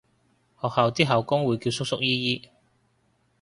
[0.59, 2.49] 學校啲校工會叫叔叔姨姨